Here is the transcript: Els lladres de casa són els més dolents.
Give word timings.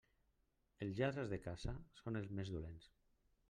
Els 0.85 0.95
lladres 1.01 1.29
de 1.35 1.39
casa 1.45 1.75
són 2.03 2.21
els 2.23 2.33
més 2.41 2.53
dolents. 2.59 2.93